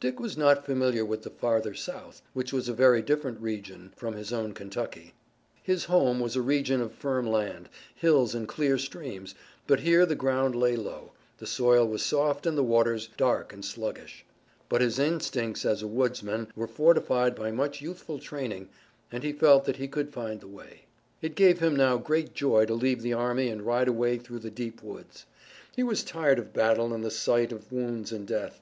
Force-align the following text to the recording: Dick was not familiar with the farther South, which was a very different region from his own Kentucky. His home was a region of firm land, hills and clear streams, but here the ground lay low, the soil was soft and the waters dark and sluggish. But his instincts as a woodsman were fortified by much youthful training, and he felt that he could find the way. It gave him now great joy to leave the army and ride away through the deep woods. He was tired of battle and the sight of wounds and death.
Dick 0.00 0.18
was 0.18 0.36
not 0.36 0.66
familiar 0.66 1.04
with 1.04 1.22
the 1.22 1.30
farther 1.30 1.74
South, 1.74 2.22
which 2.34 2.52
was 2.52 2.68
a 2.68 2.72
very 2.72 3.00
different 3.02 3.40
region 3.40 3.92
from 3.94 4.14
his 4.14 4.32
own 4.32 4.52
Kentucky. 4.52 5.14
His 5.62 5.84
home 5.84 6.18
was 6.18 6.34
a 6.34 6.42
region 6.42 6.80
of 6.80 6.90
firm 6.92 7.24
land, 7.28 7.68
hills 7.94 8.34
and 8.34 8.48
clear 8.48 8.78
streams, 8.78 9.32
but 9.68 9.78
here 9.78 10.04
the 10.04 10.16
ground 10.16 10.56
lay 10.56 10.74
low, 10.74 11.12
the 11.38 11.46
soil 11.46 11.86
was 11.86 12.02
soft 12.02 12.46
and 12.46 12.58
the 12.58 12.64
waters 12.64 13.10
dark 13.16 13.52
and 13.52 13.64
sluggish. 13.64 14.24
But 14.68 14.80
his 14.80 14.98
instincts 14.98 15.64
as 15.64 15.82
a 15.82 15.86
woodsman 15.86 16.48
were 16.56 16.66
fortified 16.66 17.36
by 17.36 17.52
much 17.52 17.80
youthful 17.80 18.18
training, 18.18 18.68
and 19.12 19.22
he 19.22 19.32
felt 19.32 19.66
that 19.66 19.76
he 19.76 19.86
could 19.86 20.12
find 20.12 20.40
the 20.40 20.48
way. 20.48 20.86
It 21.22 21.36
gave 21.36 21.60
him 21.60 21.76
now 21.76 21.96
great 21.96 22.34
joy 22.34 22.64
to 22.66 22.74
leave 22.74 23.02
the 23.02 23.12
army 23.12 23.48
and 23.48 23.62
ride 23.62 23.86
away 23.86 24.18
through 24.18 24.40
the 24.40 24.50
deep 24.50 24.82
woods. 24.82 25.26
He 25.76 25.84
was 25.84 26.02
tired 26.02 26.40
of 26.40 26.52
battle 26.52 26.92
and 26.92 27.04
the 27.04 27.10
sight 27.12 27.52
of 27.52 27.70
wounds 27.70 28.10
and 28.10 28.26
death. 28.26 28.60